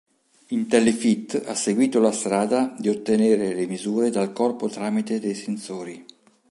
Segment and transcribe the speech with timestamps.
[0.47, 6.03] Intelli-fit ha seguito la strada di ottenere le misure del corpo tramite dei sensori.